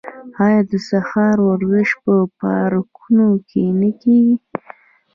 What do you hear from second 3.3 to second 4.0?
کې نه